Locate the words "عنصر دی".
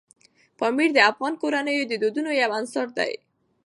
2.59-3.11